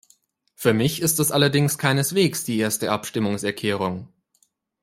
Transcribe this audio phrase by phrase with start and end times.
[0.55, 4.07] Für mich ist das allerdings keineswegs die erste Abstimmungserkärung!